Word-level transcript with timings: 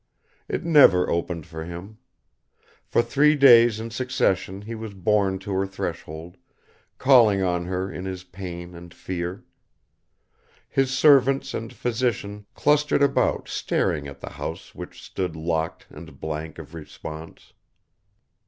It 0.47 0.65
never 0.65 1.11
opened 1.11 1.45
for 1.45 1.63
him. 1.63 1.99
For 2.87 3.03
three 3.03 3.35
days 3.35 3.79
in 3.79 3.91
succession 3.91 4.63
he 4.63 4.73
was 4.73 4.95
borne 4.95 5.37
to 5.37 5.51
her 5.53 5.67
threshold, 5.67 6.37
calling 6.97 7.43
on 7.43 7.65
her 7.65 7.91
in 7.91 8.05
his 8.05 8.23
pain 8.23 8.73
and 8.73 8.91
fear. 8.95 9.45
His 10.67 10.89
servants 10.91 11.53
and 11.53 11.71
physician 11.71 12.47
clustered 12.55 13.03
about 13.03 13.47
staring 13.47 14.07
at 14.07 14.21
the 14.21 14.31
house 14.31 14.73
which 14.73 15.03
stood 15.03 15.35
locked 15.35 15.85
and 15.91 16.19
blank 16.19 16.57
of 16.57 16.73
response. 16.73 17.53